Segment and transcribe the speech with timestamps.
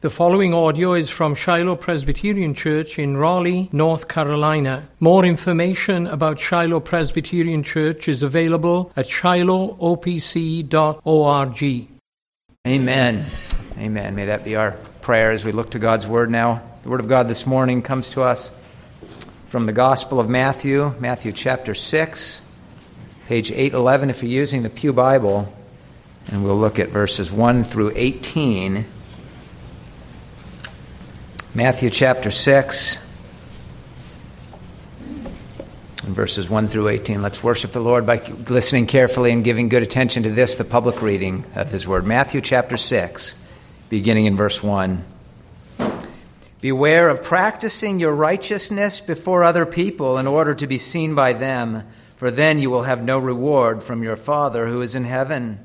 [0.00, 4.86] The following audio is from Shiloh Presbyterian Church in Raleigh, North Carolina.
[5.00, 11.88] More information about Shiloh Presbyterian Church is available at shilohopc.org.
[12.64, 13.26] Amen.
[13.76, 14.14] Amen.
[14.14, 16.62] May that be our prayer as we look to God's Word now.
[16.84, 18.52] The Word of God this morning comes to us
[19.48, 22.40] from the Gospel of Matthew, Matthew chapter 6,
[23.26, 25.52] page 811 if you're using the Pew Bible.
[26.28, 28.84] And we'll look at verses 1 through 18.
[31.54, 33.08] Matthew chapter 6,
[36.02, 37.22] verses 1 through 18.
[37.22, 38.18] Let's worship the Lord by
[38.50, 42.04] listening carefully and giving good attention to this, the public reading of His Word.
[42.04, 43.34] Matthew chapter 6,
[43.88, 45.02] beginning in verse 1.
[46.60, 51.82] Beware of practicing your righteousness before other people in order to be seen by them,
[52.16, 55.64] for then you will have no reward from your Father who is in heaven.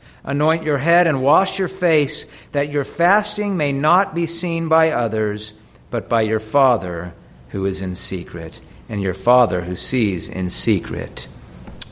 [0.23, 4.91] Anoint your head and wash your face, that your fasting may not be seen by
[4.91, 5.53] others,
[5.89, 7.13] but by your Father
[7.49, 8.61] who is in secret.
[8.87, 11.27] And your Father who sees in secret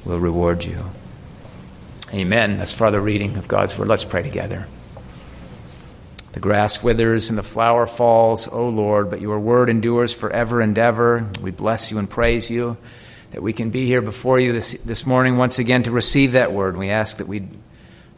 [0.06, 0.91] will reward you.
[2.13, 2.57] Amen.
[2.57, 3.88] That's for the reading of God's Word.
[3.88, 4.67] Let's pray together.
[6.34, 10.78] The grass withers and the flower falls, O Lord, but your word endures forever and
[10.78, 11.28] ever.
[11.41, 12.78] We bless you and praise you
[13.31, 16.51] that we can be here before you this, this morning once again to receive that
[16.51, 16.78] word.
[16.78, 17.47] We ask that we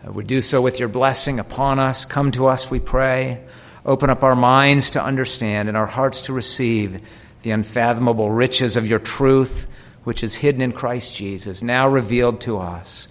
[0.06, 2.06] uh, we do so with your blessing upon us.
[2.06, 3.44] Come to us, we pray.
[3.86, 7.02] Open up our minds to understand and our hearts to receive
[7.42, 9.72] the unfathomable riches of your truth,
[10.04, 13.08] which is hidden in Christ Jesus, now revealed to us.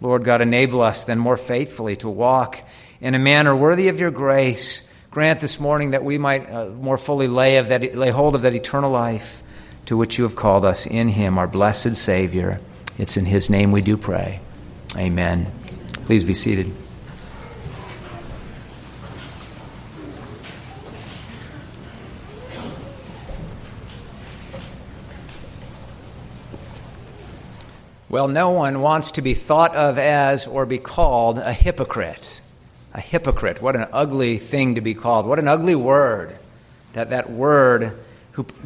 [0.00, 2.62] Lord God, enable us then more faithfully to walk
[3.00, 4.88] in a manner worthy of your grace.
[5.10, 8.42] Grant this morning that we might uh, more fully lay, of that, lay hold of
[8.42, 9.42] that eternal life
[9.86, 12.60] to which you have called us in him, our blessed Savior.
[12.98, 14.40] It's in his name we do pray.
[14.96, 15.63] Amen.
[16.04, 16.70] Please be seated.
[28.10, 32.42] Well, no one wants to be thought of as or be called a hypocrite.
[32.92, 33.60] A hypocrite.
[33.60, 35.26] What an ugly thing to be called.
[35.26, 36.36] What an ugly word.
[36.92, 37.98] That that word,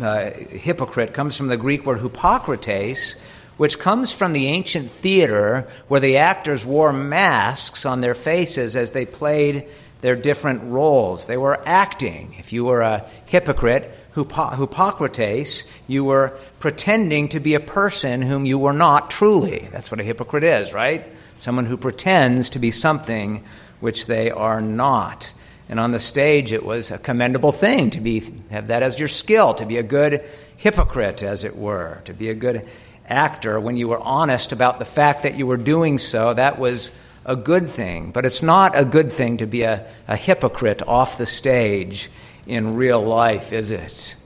[0.03, 3.19] uh, hypocrite, comes from the Greek word hypokrites,
[3.59, 8.93] which comes from the ancient theater where the actors wore masks on their faces as
[8.93, 9.69] they played
[10.01, 11.27] their different roles.
[11.27, 12.35] They were acting.
[12.39, 18.59] If you were a hypocrite, Hippocrates, you were pretending to be a person whom you
[18.59, 19.69] were not truly.
[19.71, 21.05] That's what a hypocrite is, right?
[21.39, 23.45] Someone who pretends to be something
[23.81, 25.33] which they are not.
[25.69, 29.09] And on the stage, it was a commendable thing to be have that as your
[29.09, 30.25] skill, to be a good
[30.57, 32.67] hypocrite, as it were, to be a good
[33.09, 36.91] actor, when you were honest about the fact that you were doing so, that was
[37.25, 38.13] a good thing.
[38.13, 42.11] But it's not a good thing to be a, a hypocrite off the stage
[42.47, 44.17] in real life, is it?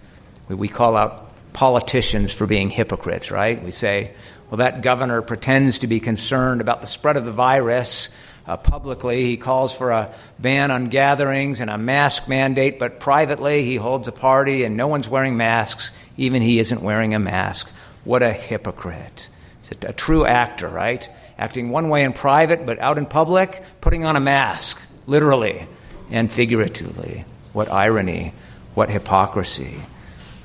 [0.48, 3.62] We, we call out politicians for being hypocrites, right?
[3.62, 4.12] We say,
[4.50, 8.14] well, that governor pretends to be concerned about the spread of the virus,
[8.44, 13.62] Uh, publicly, he calls for a ban on gatherings and a mask mandate, but privately,
[13.62, 15.92] he holds a party and no one's wearing masks.
[16.16, 17.70] Even he isn't wearing a mask.
[18.04, 19.28] What a hypocrite.
[19.60, 21.08] He's a, a true actor, right?
[21.38, 25.66] Acting one way in private, but out in public, putting on a mask, literally
[26.10, 27.24] and figuratively.
[27.52, 28.32] What irony,
[28.74, 29.76] what hypocrisy.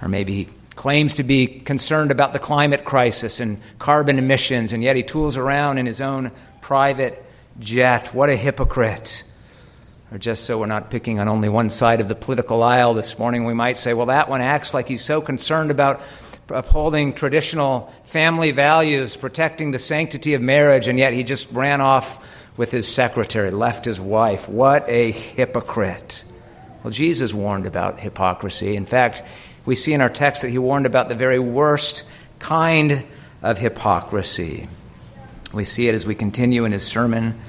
[0.02, 4.84] Or maybe he claims to be concerned about the climate crisis and carbon emissions, and
[4.84, 6.32] yet he tools around in his own
[6.62, 7.24] private
[7.60, 8.14] jet.
[8.14, 9.24] What a hypocrite.
[10.12, 13.20] Or just so we're not picking on only one side of the political aisle this
[13.20, 16.02] morning, we might say, well, that one acts like he's so concerned about
[16.50, 22.24] upholding traditional family values, protecting the sanctity of marriage, and yet he just ran off
[22.58, 24.50] with his secretary, left his wife.
[24.50, 26.24] What a hypocrite.
[26.84, 28.76] Well, Jesus warned about hypocrisy.
[28.76, 29.24] In fact,
[29.66, 32.06] we see in our text that he warned about the very worst
[32.40, 33.04] kind
[33.42, 34.68] of hypocrisy.
[35.54, 37.40] We see it as we continue in his Sermon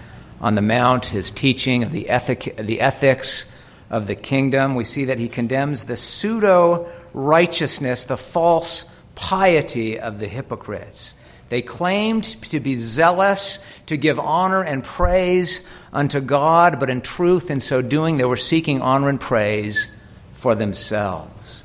[0.40, 3.52] on the Mount, his teaching of the, ethic, the ethics
[3.90, 4.74] of the kingdom.
[4.74, 11.14] We see that he condemns the pseudo righteousness, the false piety of the hypocrites.
[11.48, 17.50] They claimed to be zealous, to give honor and praise unto God, but in truth,
[17.50, 19.88] in so doing, they were seeking honor and praise
[20.32, 21.64] for themselves.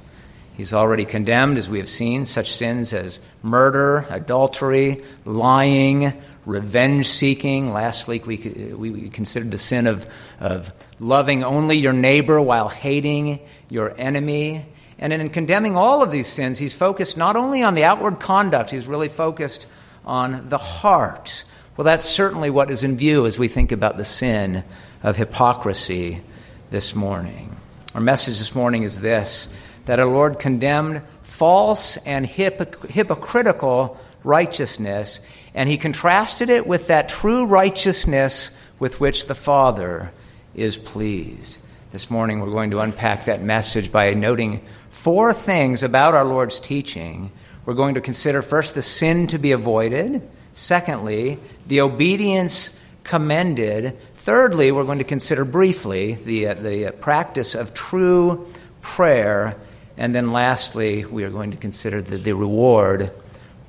[0.55, 6.13] He's already condemned, as we have seen, such sins as murder, adultery, lying,
[6.45, 7.73] revenge seeking.
[7.73, 10.07] Last week we, we considered the sin of,
[10.39, 14.65] of loving only your neighbor while hating your enemy.
[14.99, 18.71] And in condemning all of these sins, he's focused not only on the outward conduct,
[18.71, 19.65] he's really focused
[20.05, 21.43] on the heart.
[21.75, 24.63] Well, that's certainly what is in view as we think about the sin
[25.01, 26.21] of hypocrisy
[26.69, 27.55] this morning.
[27.95, 29.53] Our message this morning is this
[29.85, 35.19] that our Lord condemned false and hypocritical righteousness,
[35.53, 40.11] and he contrasted it with that true righteousness with which the Father
[40.55, 41.59] is pleased.
[41.91, 44.65] This morning, we're going to unpack that message by noting
[45.03, 47.29] four things about our Lord's teaching.
[47.65, 53.97] We're going to consider first the sin to be avoided, secondly, the obedience commended.
[54.15, 58.47] Thirdly, we're going to consider briefly the, uh, the practice of true
[58.81, 59.57] prayer.
[59.97, 63.11] And then lastly, we are going to consider the, the reward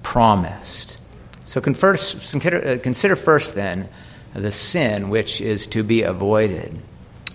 [0.05, 1.01] promised.
[1.47, 3.89] So consider, uh, consider first then
[4.35, 6.81] the sin which is to be avoided.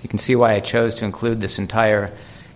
[0.01, 2.13] You can see why I chose to include this entire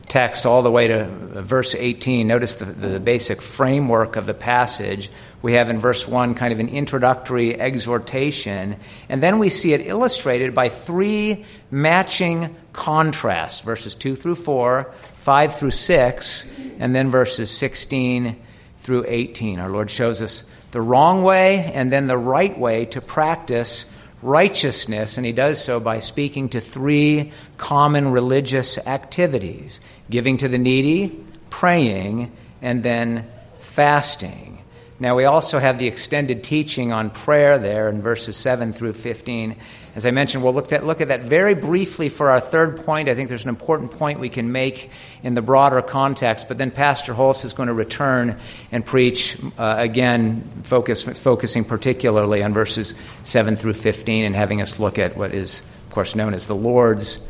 [0.07, 2.27] text all the way to verse 18.
[2.27, 5.09] Notice the, the basic framework of the passage.
[5.41, 8.77] We have in verse 1 kind of an introductory exhortation,
[9.09, 15.55] and then we see it illustrated by three matching contrasts verses 2 through 4, 5
[15.55, 18.35] through 6, and then verses 16
[18.77, 19.59] through 18.
[19.59, 23.91] Our Lord shows us the wrong way and then the right way to practice
[24.23, 29.79] righteousness, and he does so by speaking to three common religious activities
[30.09, 32.31] giving to the needy, praying,
[32.61, 33.27] and then
[33.59, 34.63] fasting.
[34.99, 39.55] Now, we also have the extended teaching on prayer there in verses 7 through 15.
[39.95, 43.09] As I mentioned, we'll look at, look at that very briefly for our third point.
[43.09, 44.89] I think there's an important point we can make
[45.21, 48.39] in the broader context, but then Pastor Holst is going to return
[48.71, 54.79] and preach uh, again, focus, focusing particularly on verses 7 through 15 and having us
[54.79, 57.25] look at what is, of course, known as the Lord's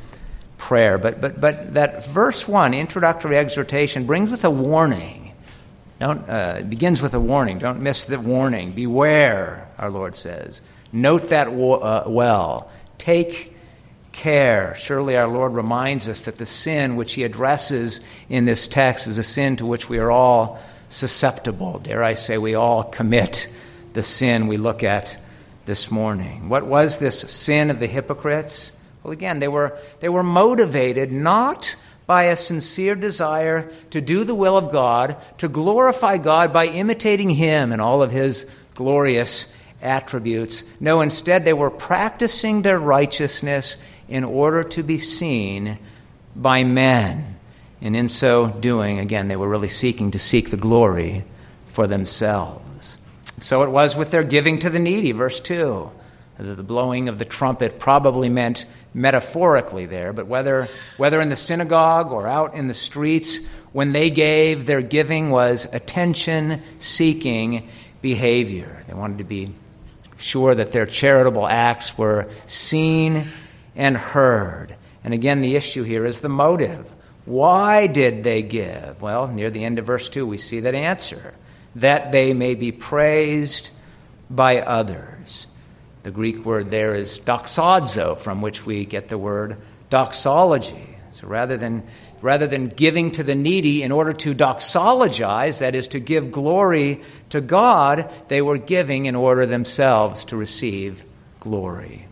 [0.57, 0.98] Prayer.
[0.98, 5.23] But, but, but that verse 1, introductory exhortation, brings with a warning
[6.04, 7.59] don't, uh, it begins with a warning.
[7.59, 8.73] Don't miss the warning.
[8.73, 10.61] Beware, our Lord says.
[10.94, 12.71] Note that uh, well.
[13.00, 13.54] Take
[14.12, 14.76] care.
[14.76, 19.18] Surely our Lord reminds us that the sin which he addresses in this text is
[19.18, 21.80] a sin to which we are all susceptible.
[21.80, 23.50] Dare I say, we all commit
[23.94, 25.18] the sin we look at
[25.66, 26.47] this morning.
[26.47, 28.71] What was this sin of the hypocrites?
[29.02, 34.35] Well, again, they were, they were motivated not by a sincere desire to do the
[34.35, 39.52] will of God, to glorify God by imitating Him and all of His glorious
[39.83, 40.63] attributes.
[40.80, 45.78] No, instead, they were practicing their righteousness in order to be seen
[46.35, 47.37] by men.
[47.81, 51.25] And in so doing, again, they were really seeking to seek the glory
[51.68, 52.97] for themselves.
[53.40, 55.92] So it was with their giving to the needy, verse 2.
[56.37, 62.11] The blowing of the trumpet probably meant metaphorically there, but whether, whether in the synagogue
[62.11, 67.68] or out in the streets, when they gave, their giving was attention seeking
[68.02, 68.83] behavior.
[68.87, 69.54] They wanted to be
[70.23, 73.25] sure that their charitable acts were seen
[73.75, 74.75] and heard.
[75.03, 76.92] And again, the issue here is the motive.
[77.25, 79.01] Why did they give?
[79.01, 81.33] Well, near the end of verse 2, we see that answer
[81.75, 83.71] that they may be praised
[84.30, 85.47] by others.
[86.03, 89.57] The Greek word there is doxazo, from which we get the word
[89.89, 90.97] doxology.
[91.11, 91.83] So rather than,
[92.23, 97.01] rather than giving to the needy in order to doxologize, that is, to give glory
[97.30, 101.03] to God, they were giving in order themselves to receive
[101.42, 102.07] glory.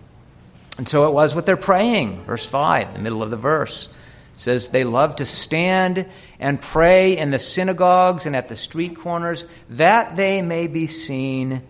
[0.77, 2.23] And so it was with their praying.
[2.23, 3.87] Verse 5, the middle of the verse
[4.35, 6.05] says they love to stand
[6.41, 11.61] and pray in the synagogues and at the street corners that they may be seen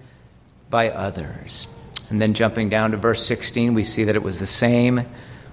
[0.71, 1.67] by others.
[2.09, 5.05] And then jumping down to verse 16, we see that it was the same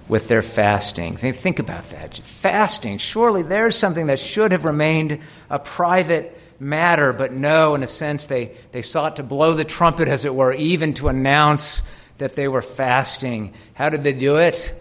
[0.09, 1.15] with their fasting.
[1.15, 2.15] Think, think about that.
[2.15, 7.87] Fasting, surely there's something that should have remained a private matter, but no, in a
[7.87, 11.83] sense, they, they sought to blow the trumpet, as it were, even to announce
[12.17, 13.53] that they were fasting.
[13.75, 14.73] How did they do it?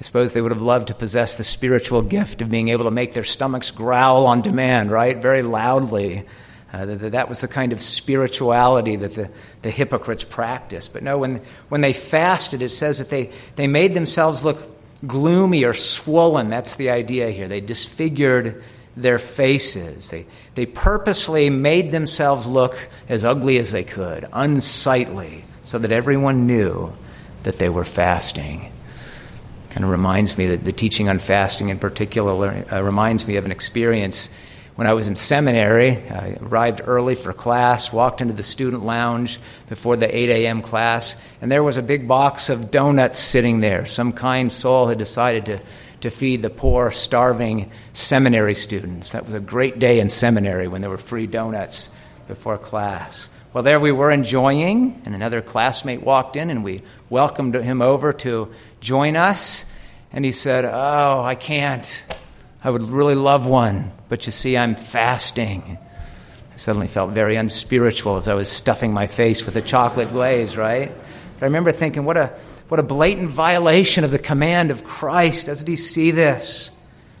[0.00, 2.90] I suppose they would have loved to possess the spiritual gift of being able to
[2.90, 5.16] make their stomachs growl on demand, right?
[5.16, 6.24] Very loudly.
[6.72, 10.92] Uh, that, that was the kind of spirituality that the, the hypocrites practiced.
[10.92, 14.58] But no, when, when they fasted, it says that they, they made themselves look
[15.06, 16.48] gloomy or swollen.
[16.48, 17.46] That's the idea here.
[17.46, 18.64] They disfigured
[18.96, 20.08] their faces.
[20.08, 26.46] They, they purposely made themselves look as ugly as they could, unsightly, so that everyone
[26.46, 26.94] knew
[27.42, 28.72] that they were fasting
[29.72, 33.46] kind of reminds me that the teaching on fasting in particular uh, reminds me of
[33.46, 34.36] an experience
[34.82, 35.90] when I was in seminary.
[35.92, 40.60] I arrived early for class, walked into the student lounge before the 8 a.m.
[40.60, 43.86] class, and there was a big box of donuts sitting there.
[43.86, 45.60] Some kind soul had decided to,
[46.00, 49.12] to feed the poor, starving seminary students.
[49.12, 51.88] That was a great day in seminary when there were free donuts
[52.26, 53.28] before class.
[53.52, 58.12] Well, there we were enjoying, and another classmate walked in, and we welcomed him over
[58.14, 59.64] to join us?
[60.12, 62.04] And he said, Oh, I can't.
[62.64, 65.78] I would really love one, but you see, I'm fasting.
[66.52, 70.56] I suddenly felt very unspiritual as I was stuffing my face with a chocolate glaze,
[70.56, 70.92] right?
[71.34, 72.28] But I remember thinking, what a,
[72.68, 75.46] what a blatant violation of the command of Christ.
[75.46, 76.70] Doesn't he see this?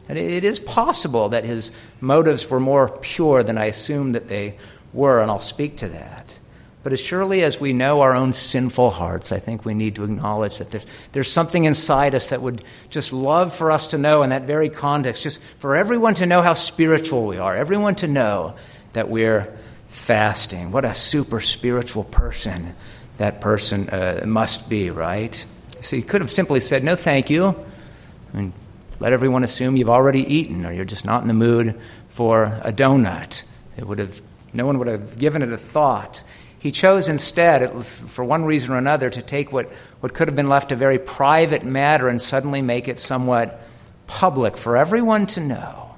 [0.08, 4.58] And it is possible that his motives were more pure than I assumed that they
[4.92, 6.38] were, and I'll speak to that.
[6.82, 10.04] But as surely as we know our own sinful hearts, I think we need to
[10.04, 14.22] acknowledge that there's, there's something inside us that would just love for us to know
[14.24, 18.08] in that very context, just for everyone to know how spiritual we are, everyone to
[18.08, 18.56] know
[18.94, 19.56] that we're
[19.88, 20.72] fasting.
[20.72, 22.74] What a super spiritual person
[23.18, 25.44] that person uh, must be, right?
[25.80, 27.46] So you could have simply said, no, thank you.
[27.46, 28.52] I mean,
[28.98, 32.72] let everyone assume you've already eaten or you're just not in the mood for a
[32.72, 33.42] donut.
[33.76, 34.22] It would have,
[34.52, 36.24] no one would have given it a thought.
[36.62, 40.48] He chose instead, for one reason or another, to take what, what could have been
[40.48, 43.60] left a very private matter and suddenly make it somewhat
[44.06, 45.96] public for everyone to know.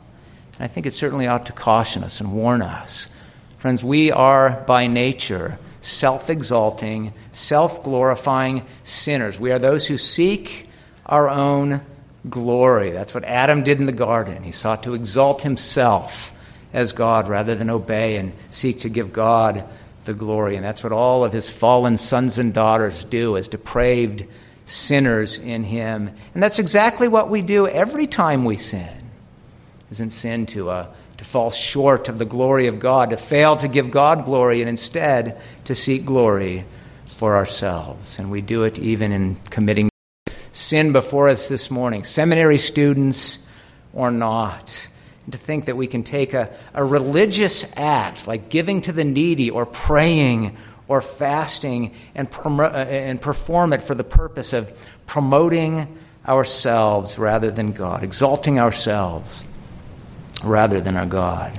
[0.54, 3.14] And I think it certainly ought to caution us and warn us.
[3.58, 9.38] Friends, we are by nature self exalting, self glorifying sinners.
[9.38, 10.66] We are those who seek
[11.04, 11.82] our own
[12.30, 12.90] glory.
[12.90, 14.42] That's what Adam did in the garden.
[14.42, 16.32] He sought to exalt himself
[16.72, 19.68] as God rather than obey and seek to give God
[20.04, 20.56] the glory.
[20.56, 24.24] And that's what all of his fallen sons and daughters do as depraved
[24.66, 26.10] sinners in him.
[26.34, 28.88] And that's exactly what we do every time we sin.
[29.90, 30.86] Isn't sin to, uh,
[31.18, 34.68] to fall short of the glory of God, to fail to give God glory, and
[34.68, 36.64] instead to seek glory
[37.16, 38.18] for ourselves.
[38.18, 39.88] And we do it even in committing
[40.52, 43.46] sin before us this morning, seminary students
[43.92, 44.88] or not
[45.30, 49.50] to think that we can take a, a religious act like giving to the needy
[49.50, 50.56] or praying
[50.88, 57.50] or fasting and, prom- uh, and perform it for the purpose of promoting ourselves rather
[57.50, 59.44] than God, exalting ourselves
[60.42, 61.58] rather than our God.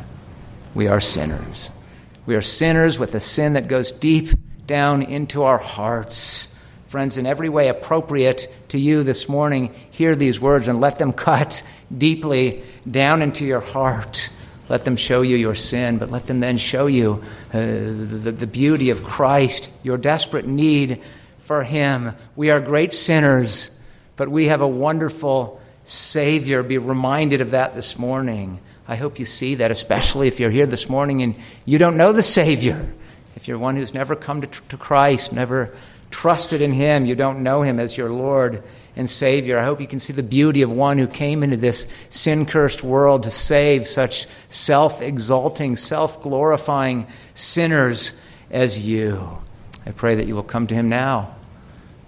[0.74, 1.72] We are sinners.
[2.26, 4.30] We are sinners with a sin that goes deep
[4.66, 6.54] down into our hearts.
[6.88, 11.14] Friends, in every way appropriate to you this morning, hear these words and let them
[11.14, 11.64] cut
[11.96, 14.30] deeply down into your heart.
[14.68, 17.24] Let them show you your sin, but let them then show you
[17.54, 21.02] uh, the, the beauty of Christ, your desperate need
[21.40, 22.16] for Him.
[22.36, 23.78] We are great sinners,
[24.16, 26.64] but we have a wonderful Savior.
[26.64, 28.60] Be reminded of that this morning.
[28.88, 32.12] I hope you see that, especially if you're here this morning and you don't know
[32.12, 32.92] the Savior.
[33.36, 35.76] If you're one who's never come to, to Christ, never
[36.16, 38.64] trusted in Him, you don't know Him as your Lord
[38.96, 39.60] and Savior.
[39.60, 42.84] I hope you can see the beauty of one who came into this sin cursed
[42.84, 48.18] world to save such self exalting, self glorifying sinners
[48.50, 49.40] as you.
[49.86, 51.36] I pray that you will come to him now,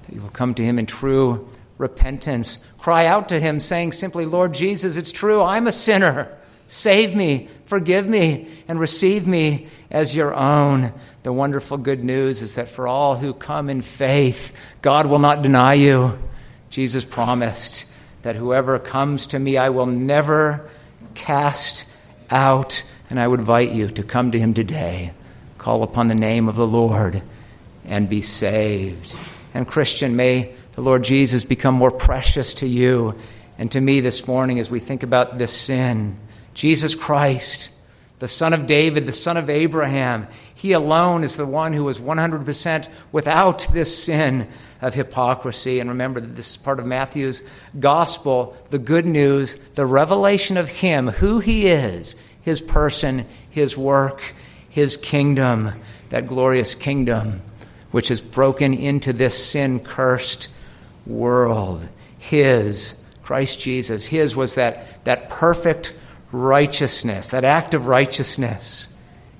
[0.06, 2.60] that you will come to him in true repentance.
[2.78, 6.34] Cry out to him, saying simply, Lord Jesus, it's true, I'm a sinner.
[6.66, 10.94] Save me forgive me, and receive me as your own.
[11.28, 15.42] The wonderful good news is that for all who come in faith, God will not
[15.42, 16.18] deny you.
[16.70, 17.86] Jesus promised
[18.22, 20.70] that whoever comes to me, I will never
[21.16, 21.86] cast
[22.30, 22.82] out.
[23.10, 25.12] And I would invite you to come to him today,
[25.58, 27.22] call upon the name of the Lord,
[27.84, 29.14] and be saved.
[29.54, 33.16] And, Christian, may the Lord Jesus become more precious to you
[33.58, 36.16] and to me this morning as we think about this sin.
[36.54, 37.70] Jesus Christ,
[38.20, 42.00] the Son of David, the Son of Abraham, he alone is the one who is
[42.00, 44.48] 100% without this sin
[44.82, 45.80] of hypocrisy.
[45.80, 47.44] And remember that this is part of Matthew's
[47.80, 54.34] gospel, the good news, the revelation of him, who he is, his person, his work,
[54.68, 55.74] his kingdom,
[56.10, 57.42] that glorious kingdom
[57.92, 60.50] which has broken into this sin cursed
[61.06, 61.88] world.
[62.18, 65.94] His, Christ Jesus, his was that, that perfect
[66.32, 68.90] righteousness, that act of righteousness.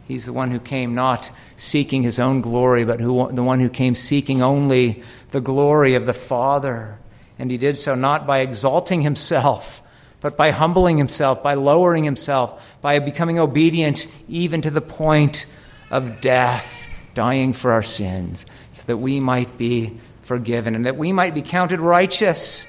[0.08, 3.70] He's the one who came not seeking his own glory, but who, the one who
[3.70, 6.98] came seeking only the glory of the Father.
[7.38, 9.84] And he did so not by exalting himself,
[10.22, 15.46] but by humbling himself, by lowering himself, by becoming obedient even to the point
[15.92, 21.12] of death, dying for our sins, so that we might be forgiven and that we
[21.12, 22.66] might be counted righteous,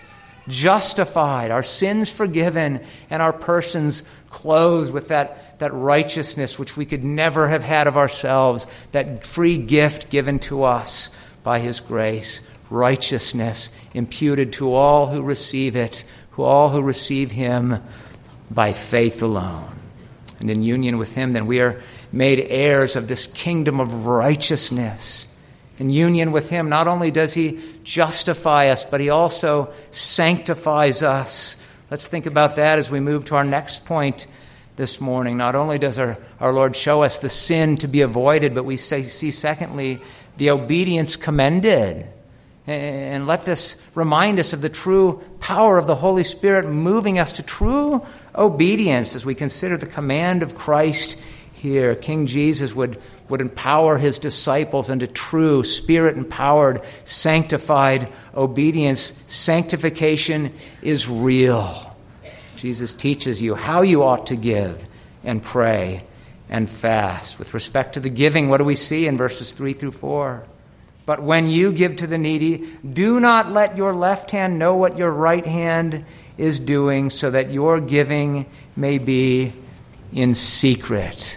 [0.49, 7.05] justified, our sins forgiven, and our persons clothed with that, that righteousness which we could
[7.05, 12.41] never have had of ourselves, that free gift given to us by His grace,
[12.71, 17.83] righteousness imputed to all who receive it, who all who receive Him
[18.51, 19.75] by faith alone.
[20.41, 21.81] And in union with Him, then we are
[22.13, 25.27] made heirs of this kingdom of righteousness.
[25.79, 31.57] In union with Him, not only does He justify us, but He also sanctifies us
[31.91, 34.27] Let's think about that as we move to our next point
[34.77, 35.39] this morning.
[35.39, 38.77] Not only does our, our Lord show us the sin to be avoided, but we
[38.77, 39.99] say, see, secondly,
[40.37, 42.07] the obedience commended.
[42.67, 47.33] And let this remind us of the true power of the Holy Spirit moving us
[47.33, 48.05] to true
[48.35, 51.19] obedience as we consider the command of Christ
[51.59, 51.95] here.
[51.95, 59.13] King Jesus would, would empower his disciples into true, spirit empowered, sanctified obedience.
[59.27, 61.95] Sanctification is real.
[62.57, 64.85] Jesus teaches you how you ought to give
[65.23, 66.05] and pray
[66.49, 67.39] and fast.
[67.39, 70.45] With respect to the giving, what do we see in verses 3 through 4?
[71.07, 74.99] But when you give to the needy, do not let your left hand know what
[74.99, 76.05] your right hand
[76.37, 79.53] is doing, so that your giving may be
[80.13, 81.37] in secret.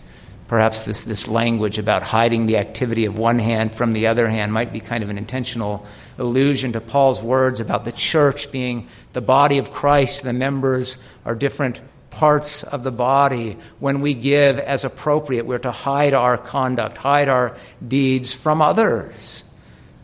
[0.51, 4.51] Perhaps this, this language about hiding the activity of one hand from the other hand
[4.51, 5.85] might be kind of an intentional
[6.17, 10.23] allusion to Paul's words about the church being the body of Christ.
[10.23, 13.55] The members are different parts of the body.
[13.79, 17.55] When we give as appropriate, we're to hide our conduct, hide our
[17.87, 19.45] deeds from others.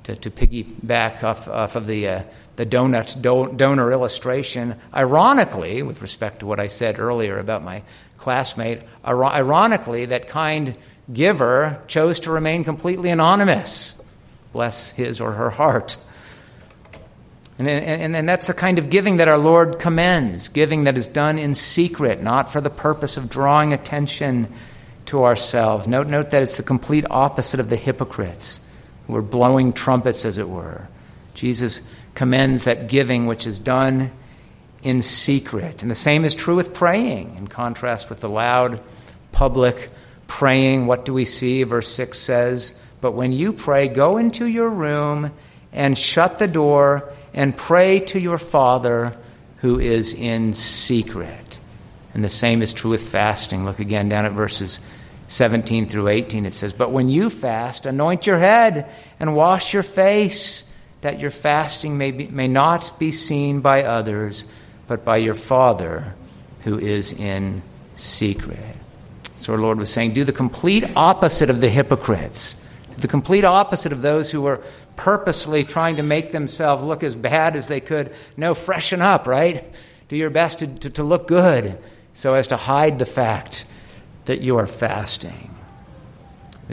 [0.03, 2.23] To, to piggyback off, off of the, uh,
[2.55, 7.83] the donut do, donor illustration, ironically, with respect to what I said earlier about my
[8.17, 8.81] classmate.
[9.05, 10.75] Ironically, that kind
[11.11, 14.01] giver chose to remain completely anonymous.
[14.53, 15.97] Bless his or her heart.
[17.59, 21.07] And, and, and that's the kind of giving that our Lord commends giving that is
[21.07, 24.53] done in secret, not for the purpose of drawing attention
[25.07, 25.87] to ourselves.
[25.87, 28.59] Note, note that it's the complete opposite of the hypocrites
[29.07, 30.87] who are blowing trumpets, as it were.
[31.33, 31.81] Jesus
[32.13, 34.11] commends that giving which is done
[34.87, 35.81] in secret.
[35.81, 38.81] And the same is true with praying, in contrast with the loud
[39.33, 39.89] public
[40.27, 40.87] praying.
[40.87, 41.63] What do we see?
[41.63, 45.33] Verse 6 says, But when you pray, go into your room
[45.73, 49.17] and shut the door and pray to your Father
[49.57, 51.59] who is in secret.
[52.13, 53.65] And the same is true with fasting.
[53.65, 54.79] Look again down at verses
[55.27, 56.45] 17 through 18.
[56.45, 60.63] It says, But when you fast, anoint your head and wash your face,
[61.01, 64.45] that your fasting may, be, may not be seen by others
[64.87, 66.13] but by your Father
[66.63, 67.61] who is in
[67.93, 68.75] secret.
[69.37, 72.61] So our Lord was saying, do the complete opposite of the hypocrites,
[72.97, 74.61] the complete opposite of those who were
[74.95, 78.13] purposely trying to make themselves look as bad as they could.
[78.35, 79.63] No, freshen up, right?
[80.07, 81.77] Do your best to, to, to look good
[82.13, 83.65] so as to hide the fact
[84.25, 85.53] that you are fasting.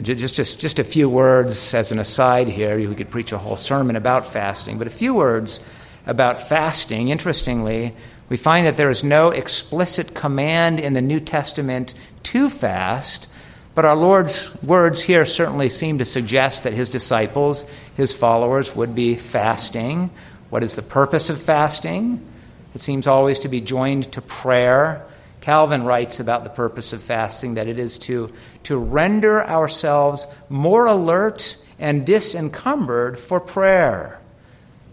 [0.01, 2.77] Just, just, just a few words as an aside here.
[2.77, 5.61] We could preach a whole sermon about fasting, but a few words
[6.05, 7.93] about fasting, interestingly,
[8.29, 13.29] we find that there is no explicit command in the New Testament to fast,
[13.75, 18.95] but our Lord's words here certainly seem to suggest that his disciples, his followers, would
[18.95, 20.09] be fasting.
[20.49, 22.25] What is the purpose of fasting?
[22.73, 25.05] It seems always to be joined to prayer,
[25.45, 30.87] Calvin writes about the purpose of fasting that it is to, to render ourselves more
[30.87, 34.19] alert and disencumbered for prayer.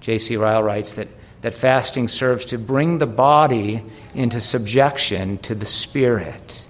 [0.02, 0.36] J.C.
[0.36, 1.08] Ryle writes that,
[1.40, 3.82] that fasting serves to bring the body
[4.14, 6.66] into subjection to the spirit.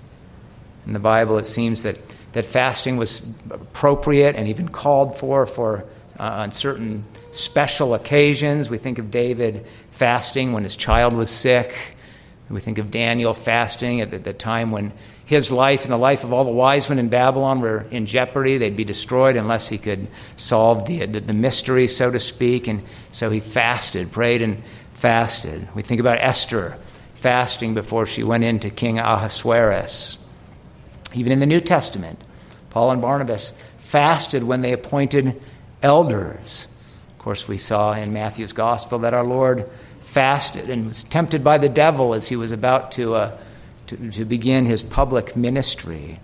[0.86, 1.96] In the Bible, it seems that,
[2.32, 5.84] that fasting was appropriate and even called for for
[6.20, 8.68] uh, on certain special occasions.
[8.68, 11.96] We think of David fasting when his child was sick.
[12.50, 14.92] We think of Daniel fasting at the, the time when
[15.32, 18.58] his life and the life of all the wise men in Babylon were in jeopardy.
[18.58, 22.68] They'd be destroyed unless he could solve the, the, the mystery, so to speak.
[22.68, 25.68] And so he fasted, prayed, and fasted.
[25.74, 26.76] We think about Esther
[27.14, 30.18] fasting before she went into King Ahasuerus.
[31.14, 32.20] Even in the New Testament,
[32.70, 35.40] Paul and Barnabas fasted when they appointed
[35.82, 36.68] elders.
[37.10, 39.68] Of course, we saw in Matthew's gospel that our Lord
[40.00, 43.38] fasted and was tempted by the devil as he was about to, uh,
[43.92, 46.18] to, to begin his public ministry.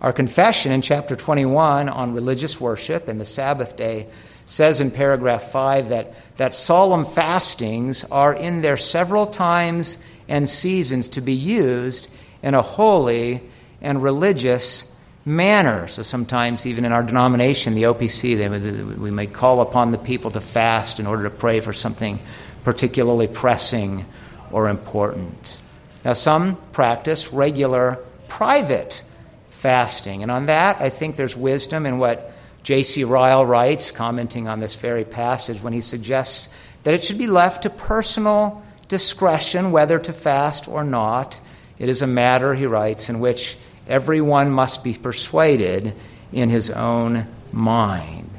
[0.00, 4.06] Our confession in chapter 21 on religious worship and the Sabbath day
[4.46, 11.08] says in paragraph 5 that, that solemn fastings are in their several times and seasons
[11.08, 12.08] to be used
[12.42, 13.42] in a holy
[13.82, 14.90] and religious
[15.24, 15.88] manner.
[15.88, 20.30] So sometimes, even in our denomination, the OPC, they, we may call upon the people
[20.30, 22.18] to fast in order to pray for something
[22.64, 24.06] particularly pressing
[24.52, 25.60] or important.
[26.08, 29.02] Now, some practice regular private
[29.48, 33.04] fasting, and on that, I think there's wisdom in what J.C.
[33.04, 36.48] Ryle writes, commenting on this very passage, when he suggests
[36.84, 41.42] that it should be left to personal discretion whether to fast or not.
[41.78, 45.92] It is a matter, he writes, in which everyone must be persuaded
[46.32, 48.30] in his own mind.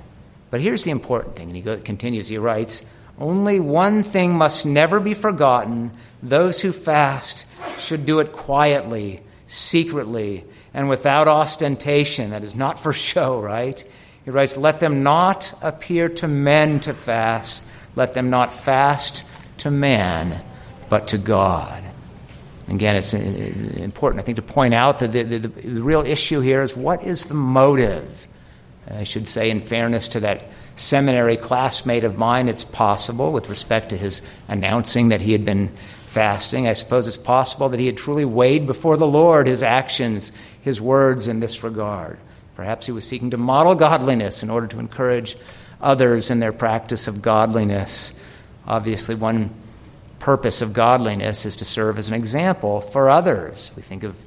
[0.50, 2.84] But here's the important thing, and he continues, he writes,
[3.20, 5.92] only one thing must never be forgotten
[6.24, 7.46] those who fast
[7.78, 12.32] should do it quietly, secretly, and without ostentation.
[12.32, 13.84] That is not for show, right?
[14.24, 17.64] He writes, Let them not appear to men to fast,
[17.96, 19.24] let them not fast
[19.60, 20.42] to man,
[20.88, 21.84] but to God.
[22.70, 26.40] Again, it's uh, important, I think, to point out that the, the, the real issue
[26.40, 28.28] here is what is the motive?
[28.90, 30.44] I should say, in fairness to that
[30.80, 35.70] seminary classmate of mine, it's possible, with respect to his announcing that he had been
[36.04, 40.32] fasting, I suppose it's possible that he had truly weighed before the Lord his actions,
[40.62, 42.18] his words in this regard.
[42.56, 45.38] Perhaps he was seeking to model godliness in order to encourage
[45.82, 48.20] others in their practice of godliness.
[48.68, 49.54] Obviously, one
[50.20, 53.72] purpose of godliness is to serve as an example for others.
[53.76, 54.22] We think of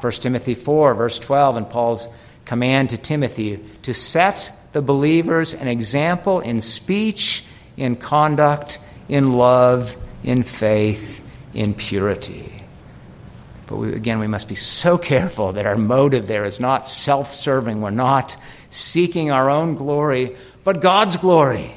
[0.00, 2.08] 1 Timothy 4, verse 12, and Paul's
[2.44, 7.44] command to Timothy to set the believers an example in speech,
[7.76, 11.22] in conduct, in love, in faith,
[11.54, 12.52] in purity.
[13.66, 17.32] But we, again, we must be so careful that our motive there is not self
[17.32, 17.80] serving.
[17.80, 18.36] We're not
[18.68, 21.72] seeking our own glory, but God's glory.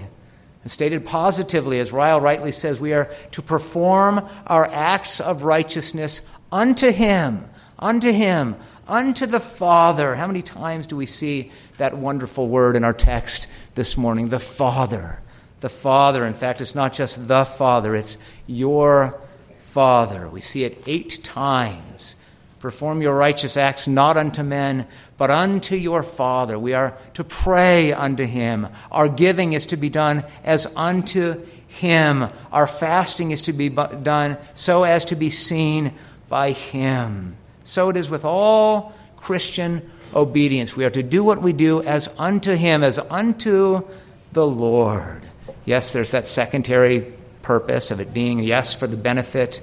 [0.64, 6.22] And stated positively, as Ryle rightly says, we are to perform our acts of righteousness
[6.52, 7.46] unto Him,
[7.80, 8.58] unto Him,
[8.88, 10.16] unto the Father.
[10.16, 14.30] How many times do we see that wonderful word in our text this morning?
[14.30, 15.20] The Father.
[15.60, 16.26] The Father.
[16.26, 19.20] In fact, it's not just the Father, it's your
[19.58, 20.28] Father.
[20.28, 22.16] We see it eight times.
[22.60, 26.58] Perform your righteous acts not unto men, but unto your Father.
[26.58, 28.68] We are to pray unto Him.
[28.92, 32.28] Our giving is to be done as unto Him.
[32.52, 35.94] Our fasting is to be done so as to be seen
[36.28, 37.38] by Him.
[37.68, 40.78] So it is with all Christian obedience.
[40.78, 43.86] We are to do what we do as unto Him, as unto
[44.32, 45.22] the Lord.
[45.66, 49.60] Yes, there's that secondary purpose of it being, yes, for the benefit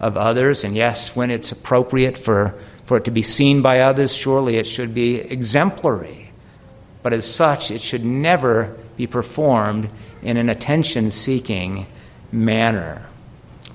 [0.00, 4.12] of others, and yes, when it's appropriate for, for it to be seen by others,
[4.12, 6.32] surely it should be exemplary.
[7.04, 9.88] But as such, it should never be performed
[10.22, 11.86] in an attention seeking
[12.32, 13.06] manner.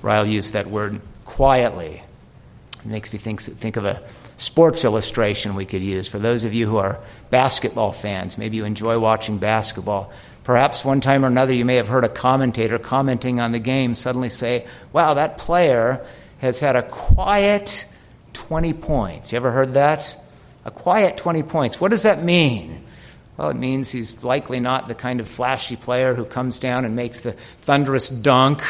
[0.02, 2.02] Ryle used that word quietly
[2.84, 4.02] it makes me think, think of a
[4.36, 6.08] sports illustration we could use.
[6.08, 10.12] For those of you who are basketball fans, maybe you enjoy watching basketball.
[10.44, 13.94] Perhaps one time or another you may have heard a commentator commenting on the game
[13.94, 16.04] suddenly say, Wow, that player
[16.38, 17.86] has had a quiet
[18.32, 19.32] 20 points.
[19.32, 20.18] You ever heard that?
[20.64, 21.80] A quiet 20 points.
[21.80, 22.84] What does that mean?
[23.36, 26.96] Well, it means he's likely not the kind of flashy player who comes down and
[26.96, 28.62] makes the thunderous dunk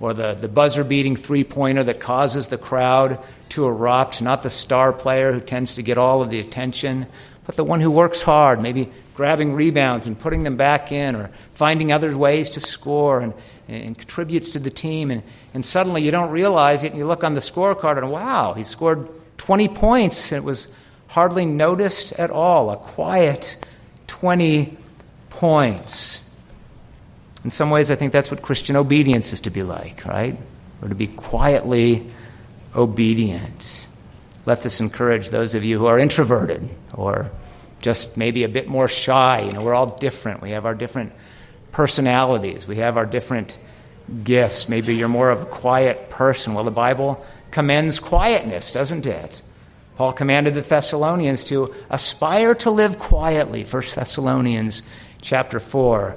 [0.00, 3.18] or the, the buzzer beating three pointer that causes the crowd
[3.50, 7.06] to erupt, not the star player who tends to get all of the attention,
[7.46, 11.30] but the one who works hard, maybe grabbing rebounds and putting them back in, or
[11.52, 13.32] finding other ways to score and,
[13.68, 15.10] and contributes to the team.
[15.10, 15.22] And,
[15.54, 18.64] and suddenly you don't realize it, and you look on the scorecard and wow, he
[18.64, 20.32] scored 20 points.
[20.32, 20.68] It was
[21.08, 22.70] hardly noticed at all.
[22.70, 23.64] A quiet
[24.08, 24.76] 20
[25.30, 26.15] points.
[27.46, 30.36] In some ways, I think that's what Christian obedience is to be like, right?
[30.82, 32.10] Or to be quietly
[32.74, 33.86] obedient.
[34.46, 37.30] Let this encourage those of you who are introverted or
[37.80, 39.42] just maybe a bit more shy.
[39.42, 40.42] You know, we're all different.
[40.42, 41.12] We have our different
[41.70, 42.66] personalities.
[42.66, 43.60] We have our different
[44.24, 44.68] gifts.
[44.68, 46.52] Maybe you're more of a quiet person.
[46.52, 49.40] Well, the Bible commends quietness, doesn't it?
[49.94, 53.62] Paul commanded the Thessalonians to aspire to live quietly.
[53.62, 54.82] 1 Thessalonians
[55.22, 56.16] chapter 4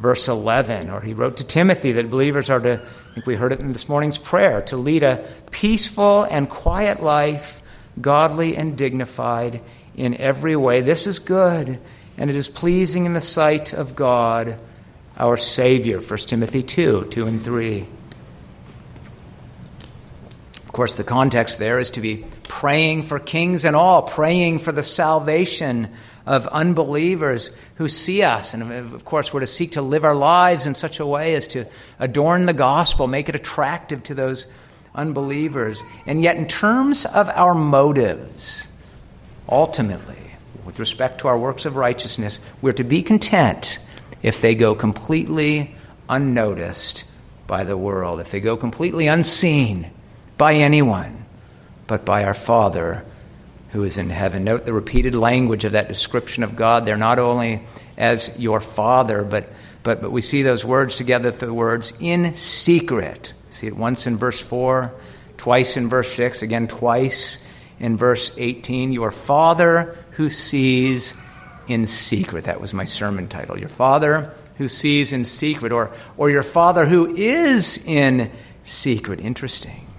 [0.00, 3.52] verse 11 or he wrote to Timothy that believers are to I think we heard
[3.52, 7.60] it in this morning's prayer to lead a peaceful and quiet life,
[8.00, 9.60] godly and dignified
[9.96, 10.80] in every way.
[10.80, 11.80] This is good
[12.16, 14.58] and it is pleasing in the sight of God
[15.16, 16.00] our Savior.
[16.00, 17.86] 1 Timothy 2 2 and 3.
[20.64, 24.72] Of course, the context there is to be praying for kings and all, praying for
[24.72, 25.92] the salvation
[26.26, 28.54] of unbelievers who see us.
[28.54, 31.48] And of course, we're to seek to live our lives in such a way as
[31.48, 31.66] to
[31.98, 34.46] adorn the gospel, make it attractive to those
[34.94, 35.82] unbelievers.
[36.06, 38.70] And yet, in terms of our motives,
[39.48, 40.16] ultimately,
[40.64, 43.78] with respect to our works of righteousness, we're to be content
[44.22, 45.74] if they go completely
[46.08, 47.04] unnoticed
[47.46, 49.90] by the world, if they go completely unseen
[50.36, 51.24] by anyone,
[51.86, 53.04] but by our Father
[53.72, 54.44] who is in heaven.
[54.44, 56.84] Note the repeated language of that description of God.
[56.84, 57.62] They're not only
[57.96, 59.48] as your Father, but,
[59.82, 63.34] but, but we see those words together, the words in secret.
[63.48, 64.92] See it once in verse 4,
[65.36, 67.44] twice in verse 6, again twice
[67.78, 68.92] in verse 18.
[68.92, 71.14] Your Father who sees
[71.68, 72.44] in secret.
[72.44, 73.58] That was my sermon title.
[73.58, 78.30] Your Father who sees in secret, or, or your Father who is in
[78.62, 79.20] secret.
[79.20, 79.89] Interesting in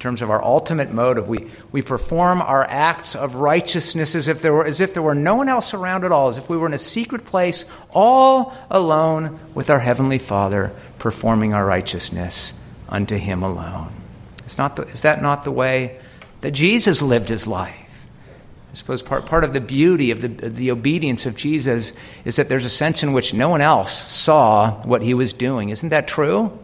[0.00, 1.28] terms of our ultimate motive.
[1.28, 5.14] We, we perform our acts of righteousness as if, there were, as if there were
[5.14, 8.52] no one else around at all, as if we were in a secret place, all
[8.70, 12.54] alone with our Heavenly Father, performing our righteousness
[12.88, 13.92] unto Him alone.
[14.44, 16.00] Is, not the, is that not the way
[16.40, 18.06] that Jesus lived His life?
[18.72, 21.92] I suppose part, part of the beauty of the, of the obedience of Jesus
[22.24, 25.70] is that there's a sense in which no one else saw what He was doing.
[25.70, 26.58] Isn't that true?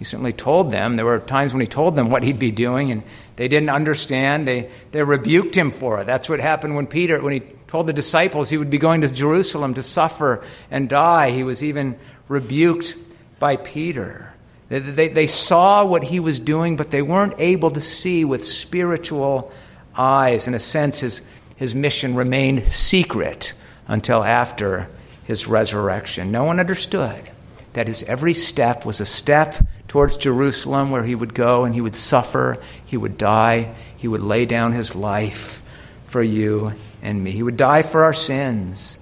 [0.00, 0.96] He certainly told them.
[0.96, 3.02] There were times when he told them what he'd be doing, and
[3.36, 4.48] they didn't understand.
[4.48, 6.06] They, they rebuked him for it.
[6.06, 9.12] That's what happened when Peter, when he told the disciples he would be going to
[9.12, 11.32] Jerusalem to suffer and die.
[11.32, 12.96] He was even rebuked
[13.38, 14.32] by Peter.
[14.70, 18.42] They, they, they saw what he was doing, but they weren't able to see with
[18.42, 19.52] spiritual
[19.94, 20.48] eyes.
[20.48, 21.20] In a sense, his,
[21.56, 23.52] his mission remained secret
[23.86, 24.88] until after
[25.24, 26.32] his resurrection.
[26.32, 27.28] No one understood
[27.74, 29.56] that his every step was a step
[29.90, 34.22] towards Jerusalem where he would go and he would suffer, he would die, he would
[34.22, 35.68] lay down his life
[36.06, 37.32] for you and me.
[37.32, 39.00] He would die for our sins.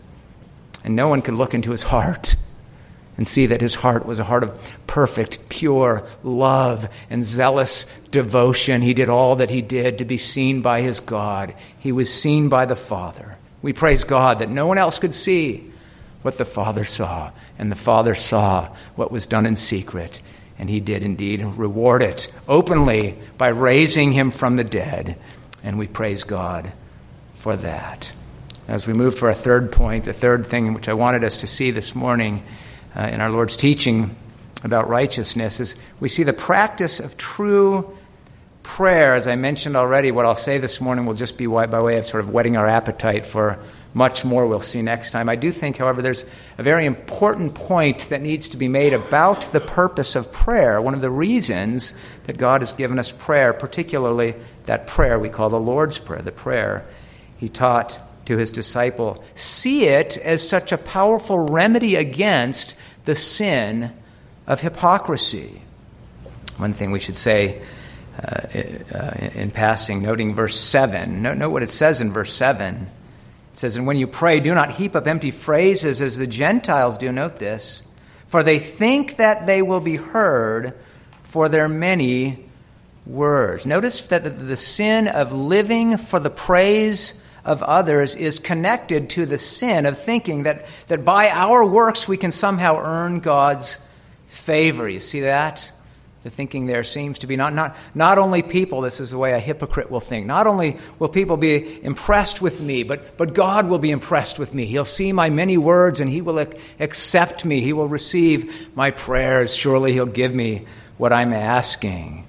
[0.82, 2.36] And no one could look into his heart
[3.18, 8.80] and see that his heart was a heart of perfect, pure love and zealous devotion.
[8.80, 11.54] He did all that he did to be seen by his God.
[11.78, 13.36] He was seen by the Father.
[13.60, 15.70] We praise God that no one else could see
[16.22, 20.22] what the Father saw and the Father saw what was done in secret,
[20.58, 25.16] and he did indeed reward it openly by raising him from the dead.
[25.62, 26.72] And we praise God
[27.34, 28.12] for that.
[28.66, 31.46] As we move to our third point, the third thing which I wanted us to
[31.46, 32.42] see this morning
[32.94, 34.14] uh, in our Lord's teaching
[34.64, 37.96] about righteousness is we see the practice of true
[38.62, 39.14] prayer.
[39.14, 42.06] As I mentioned already, what I'll say this morning will just be by way of
[42.06, 43.58] sort of whetting our appetite for
[43.98, 45.28] much more we'll see next time.
[45.28, 46.24] I do think, however, there's
[46.56, 50.80] a very important point that needs to be made about the purpose of prayer.
[50.80, 51.92] One of the reasons
[52.24, 56.30] that God has given us prayer, particularly that prayer we call the Lord's Prayer, the
[56.30, 56.86] prayer
[57.38, 63.92] he taught to his disciple, see it as such a powerful remedy against the sin
[64.46, 65.60] of hypocrisy.
[66.56, 67.62] One thing we should say
[68.16, 68.46] uh,
[68.94, 72.90] uh, in passing, noting verse 7, note, note what it says in verse 7.
[73.58, 76.96] It says, And when you pray, do not heap up empty phrases as the Gentiles
[76.96, 77.10] do.
[77.10, 77.82] Note this.
[78.28, 80.74] For they think that they will be heard
[81.24, 82.46] for their many
[83.04, 83.66] words.
[83.66, 89.38] Notice that the sin of living for the praise of others is connected to the
[89.38, 93.84] sin of thinking that, that by our works we can somehow earn God's
[94.28, 94.88] favor.
[94.88, 95.72] You see that?
[96.24, 99.32] The thinking there seems to be not, not, not only people, this is the way
[99.32, 103.68] a hypocrite will think, not only will people be impressed with me, but, but God
[103.68, 104.66] will be impressed with me.
[104.66, 107.60] He'll see my many words and He will ac- accept me.
[107.60, 109.54] He will receive my prayers.
[109.54, 112.26] Surely He'll give me what I'm asking.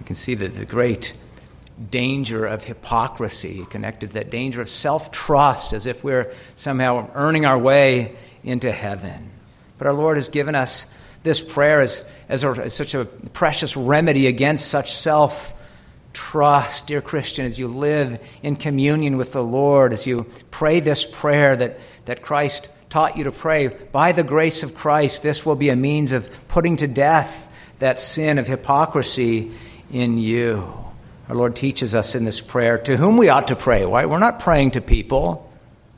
[0.00, 1.14] You can see that the great
[1.90, 7.58] danger of hypocrisy connected that danger of self trust, as if we're somehow earning our
[7.58, 9.30] way into heaven.
[9.78, 13.76] But our Lord has given us this prayer as, as, a, as such a precious
[13.76, 15.54] remedy against such self
[16.12, 21.04] trust, dear Christian, as you live in communion with the Lord, as you pray this
[21.04, 23.68] prayer that, that Christ taught you to pray.
[23.68, 27.46] By the grace of Christ, this will be a means of putting to death
[27.78, 29.52] that sin of hypocrisy
[29.92, 30.74] in you.
[31.28, 33.86] Our Lord teaches us in this prayer to whom we ought to pray.
[33.86, 34.04] Why?
[34.06, 35.50] We're not praying to people,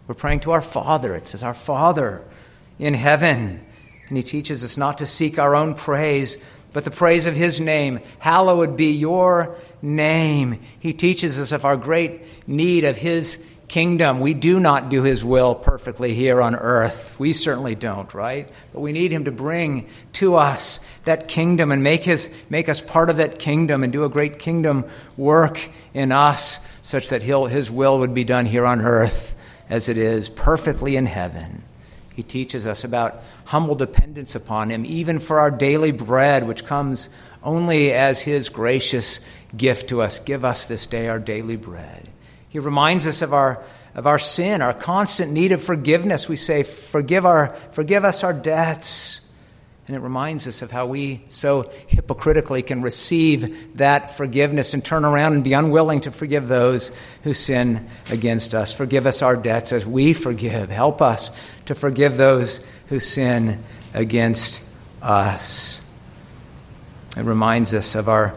[0.07, 1.15] we're praying to our Father.
[1.15, 2.23] It says, Our Father
[2.79, 3.65] in heaven.
[4.13, 6.37] And he teaches us not to seek our own praise,
[6.75, 8.01] but the praise of his name.
[8.19, 10.61] Hallowed be your name.
[10.81, 14.21] He teaches us of our great need of his kingdom.
[14.21, 17.19] We do not do his will perfectly here on earth.
[17.19, 18.51] We certainly don't, right?
[18.75, 22.83] But we need him to bring to us that kingdom and make, his, make us
[22.83, 24.85] part of that kingdom and do a great kingdom
[25.17, 29.37] work in us such that his will would be done here on earth
[29.71, 31.63] as it is perfectly in heaven.
[32.15, 37.09] He teaches us about humble dependence upon Him, even for our daily bread, which comes
[37.43, 39.21] only as His gracious
[39.57, 40.21] gift to us.
[40.21, 42.09] Give us this day our daily bread.
[42.49, 46.29] He reminds us of our, of our sin, our constant need of forgiveness.
[46.29, 49.22] We say, forgive, our, forgive us our debts.
[49.89, 55.05] And it reminds us of how we so hypocritically can receive that forgiveness and turn
[55.05, 56.93] around and be unwilling to forgive those
[57.25, 58.73] who sin against us.
[58.73, 60.71] Forgive us our debts as we forgive.
[60.71, 61.33] Help us
[61.67, 64.63] to forgive those who sin against
[65.03, 65.83] us.
[67.17, 68.35] It reminds us of our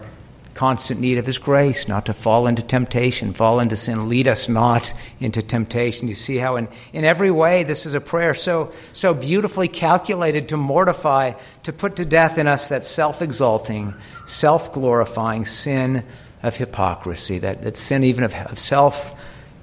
[0.56, 4.10] constant need of His grace, not to fall into temptation, fall into sin.
[4.10, 6.08] Lead us not into temptation.
[6.08, 10.50] You see how, in, in every way, this is a prayer so, so beautifully calculated
[10.50, 13.94] to mortify, to put to death in us that self exalting,
[14.26, 16.04] self glorifying sin
[16.42, 19.14] of hypocrisy, that, that sin even of, of self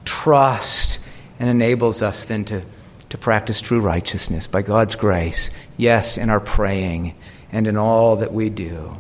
[0.04, 1.00] trust,
[1.40, 2.62] and enables us then to,
[3.08, 7.14] to practice true righteousness by God's grace, yes, in our praying
[7.50, 8.96] and in all that we do.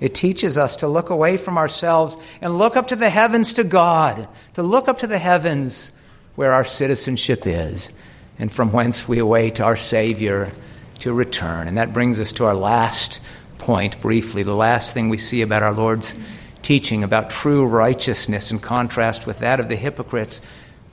[0.00, 3.64] It teaches us to look away from ourselves and look up to the heavens to
[3.64, 5.92] God, to look up to the heavens
[6.34, 7.96] where our citizenship is,
[8.38, 10.52] and from whence we await our Savior
[10.98, 11.68] to return.
[11.68, 13.20] And that brings us to our last
[13.58, 16.14] point, briefly, the last thing we see about our Lord's
[16.62, 20.40] teaching about true righteousness in contrast with that of the hypocrites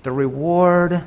[0.03, 1.03] the reward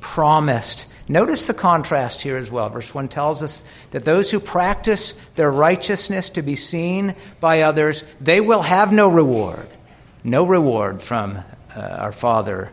[0.00, 2.68] promised Notice the contrast here as well.
[2.68, 8.04] Verse 1 tells us that those who practice their righteousness to be seen by others,
[8.20, 9.68] they will have no reward.
[10.22, 11.38] No reward from
[11.74, 12.70] uh, our Father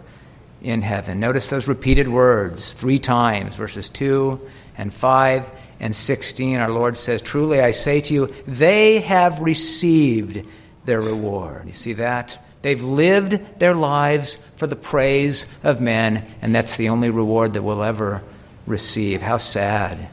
[0.62, 1.20] in heaven.
[1.20, 4.40] Notice those repeated words three times, verses 2
[4.78, 6.58] and 5 and 16.
[6.58, 10.46] Our Lord says, Truly I say to you, they have received
[10.86, 11.68] their reward.
[11.68, 12.44] You see that?
[12.62, 17.62] They've lived their lives for the praise of men, and that's the only reward that
[17.62, 18.22] we'll ever
[18.66, 19.22] receive.
[19.22, 20.10] How sad.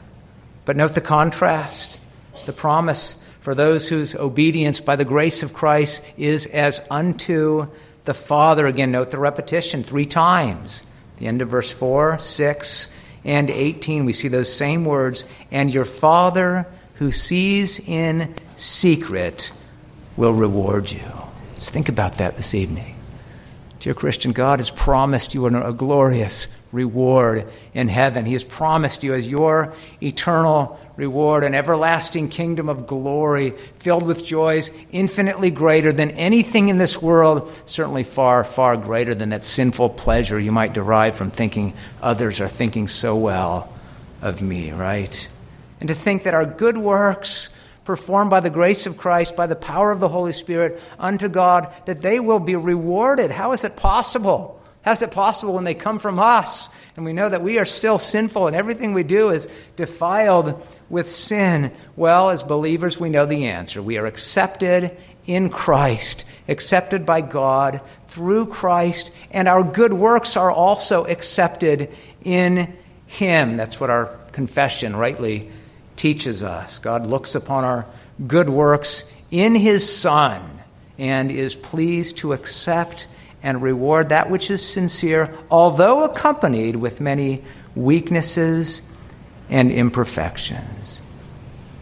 [0.65, 1.99] But note the contrast.
[2.45, 7.67] The promise for those whose obedience by the grace of Christ is as unto
[8.05, 8.65] the Father.
[8.65, 10.83] Again, note the repetition three times.
[11.17, 12.93] The end of verse 4, 6,
[13.25, 15.23] and 18, we see those same words.
[15.51, 19.51] And your Father who sees in secret
[20.15, 21.26] will reward you.
[21.57, 22.95] Just think about that this evening.
[23.79, 28.25] Dear Christian, God has promised you a glorious reward in heaven.
[28.25, 34.25] He has promised you as your eternal reward an everlasting kingdom of glory filled with
[34.25, 39.89] joys infinitely greater than anything in this world, certainly far, far greater than that sinful
[39.89, 43.73] pleasure you might derive from thinking others are thinking so well
[44.21, 45.27] of me, right?
[45.79, 47.49] And to think that our good works
[47.87, 51.73] performed by the grace of Christ, by the power of the Holy Spirit unto God,
[51.85, 53.31] that they will be rewarded.
[53.31, 54.61] How is it possible?
[54.81, 56.67] How is it possible when they come from us?
[56.97, 59.47] And we know that we are still sinful and everything we do is
[59.77, 61.71] defiled with sin.
[61.95, 63.81] Well, as believers, we know the answer.
[63.81, 64.95] We are accepted
[65.25, 71.89] in Christ, accepted by God through Christ, and our good works are also accepted
[72.23, 73.55] in Him.
[73.55, 75.51] That's what our confession rightly
[75.97, 76.79] teaches us.
[76.79, 77.85] God looks upon our
[78.25, 80.41] good works in His Son
[80.97, 83.07] and is pleased to accept
[83.43, 87.43] and reward that which is sincere, although accompanied with many
[87.75, 88.81] weaknesses
[89.49, 91.01] and imperfections.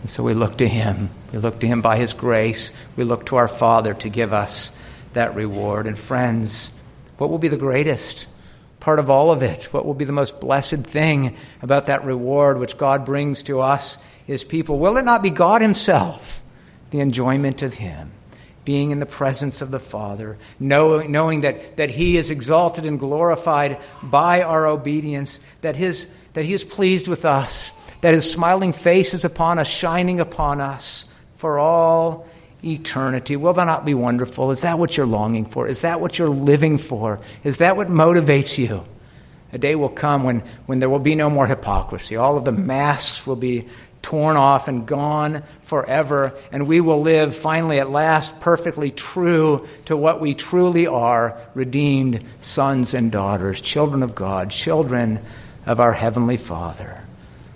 [0.01, 1.09] And so we look to Him.
[1.31, 2.71] We look to Him by His grace.
[2.95, 4.75] We look to our Father to give us
[5.13, 5.87] that reward.
[5.87, 6.71] And friends,
[7.17, 8.27] what will be the greatest
[8.85, 9.73] part of all of it?
[9.73, 13.97] What will be the most blessed thing about that reward which God brings to us,
[14.27, 14.77] His people?
[14.77, 16.39] Will it not be God Himself,
[16.91, 18.11] the enjoyment of Him?
[18.63, 22.99] being in the presence of the Father, knowing, knowing that, that He is exalted and
[22.99, 27.71] glorified by our obedience, that, his, that He is pleased with us,
[28.01, 32.27] that His smiling face is upon us, shining upon us for all
[32.65, 33.35] eternity.
[33.35, 34.51] Will that not be wonderful?
[34.51, 35.67] Is that what you're longing for?
[35.67, 37.19] Is that what you're living for?
[37.43, 38.85] Is that what motivates you?
[39.53, 42.15] A day will come when, when there will be no more hypocrisy.
[42.15, 43.67] All of the masks will be
[44.01, 49.97] torn off and gone forever, and we will live finally at last perfectly true to
[49.97, 55.19] what we truly are redeemed sons and daughters, children of God, children
[55.65, 57.01] of our Heavenly Father.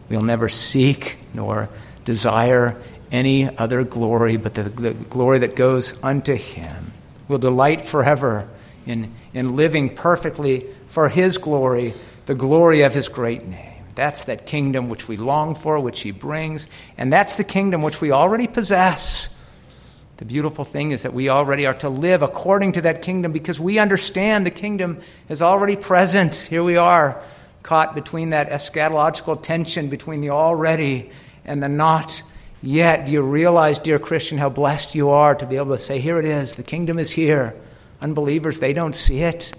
[0.09, 1.69] We'll never seek nor
[2.03, 2.81] desire
[3.11, 6.91] any other glory but the, the glory that goes unto Him.
[7.27, 8.47] We'll delight forever
[8.85, 11.93] in, in living perfectly for His glory,
[12.25, 13.83] the glory of His great name.
[13.95, 18.01] That's that kingdom which we long for, which He brings, and that's the kingdom which
[18.01, 19.35] we already possess.
[20.17, 23.57] The beautiful thing is that we already are to live according to that kingdom because
[23.57, 24.99] we understand the kingdom
[25.29, 26.35] is already present.
[26.35, 27.21] Here we are,
[27.63, 31.09] caught between that eschatological tension between the already
[31.45, 32.21] and the not
[32.61, 33.05] yet.
[33.05, 36.19] Do you realize, dear Christian, how blessed you are to be able to say, Here
[36.19, 37.55] it is, the kingdom is here.
[38.01, 39.53] Unbelievers, they don't see it.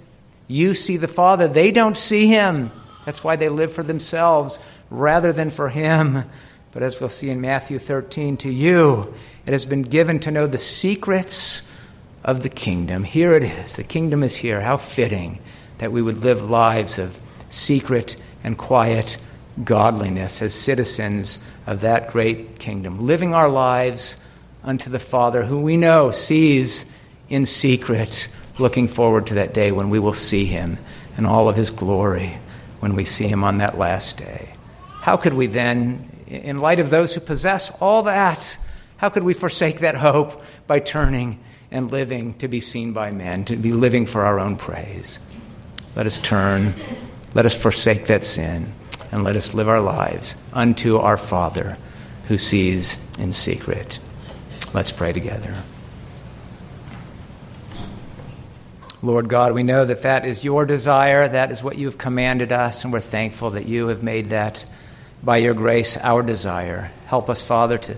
[0.48, 2.72] You see the Father, they don't see him.
[3.04, 4.58] That's why they live for themselves
[4.90, 6.24] rather than for Him.
[6.72, 9.14] But as we'll see in Matthew 13, to you
[9.46, 11.68] it has been given to know the secrets
[12.22, 13.04] of the kingdom.
[13.04, 13.74] Here it is.
[13.74, 14.60] The kingdom is here.
[14.60, 15.38] How fitting
[15.78, 19.16] that we would live lives of secret and quiet
[19.64, 24.16] godliness as citizens of that great kingdom, living our lives
[24.62, 26.84] unto the Father who we know sees
[27.28, 30.78] in secret, looking forward to that day when we will see him
[31.16, 32.38] in all of his glory
[32.80, 34.54] when we see him on that last day.
[35.00, 38.58] How could we then, in light of those who possess all that,
[38.96, 41.38] how could we forsake that hope by turning
[41.70, 45.18] and living to be seen by men, to be living for our own praise?
[45.94, 46.74] Let us turn,
[47.34, 48.72] let us forsake that sin,
[49.12, 51.76] and let us live our lives unto our Father
[52.28, 53.98] who sees in secret.
[54.72, 55.54] Let's pray together.
[59.02, 61.26] Lord God, we know that that is your desire.
[61.26, 64.64] That is what you have commanded us, and we're thankful that you have made that,
[65.22, 66.90] by your grace, our desire.
[67.06, 67.96] Help us, Father, to,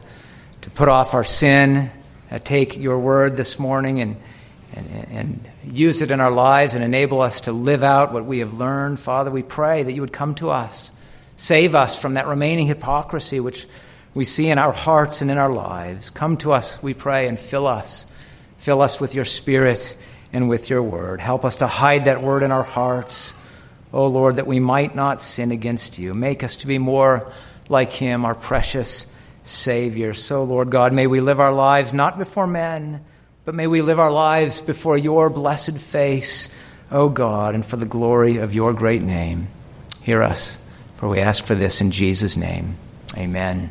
[0.61, 1.91] to put off our sin,
[2.31, 4.17] uh, take your word this morning and,
[4.75, 8.39] and, and use it in our lives and enable us to live out what we
[8.39, 9.01] have learned.
[9.01, 10.93] Father, we pray that you would come to us,
[11.37, 13.67] save us from that remaining hypocrisy which
[14.15, 16.11] we see in our hearts and in our lives.
[16.11, 18.07] Come to us, we pray, and fill us.
[18.59, 19.97] Fill us with your Spirit
[20.33, 21.21] and with your word.
[21.21, 23.35] Help us to hide that word in our hearts,
[23.93, 26.15] O oh Lord, that we might not sin against you.
[26.15, 27.33] Make us to be more
[27.69, 29.13] like him, our precious
[29.43, 30.15] Savior.
[30.15, 33.05] So, Lord God, may we live our lives not before men,
[33.45, 36.55] but may we live our lives before your blessed face,
[36.91, 39.49] O God, and for the glory of your great name.
[40.03, 40.62] Hear us,
[41.03, 42.77] for we ask for this in Jesus' name.
[43.17, 43.71] Amen.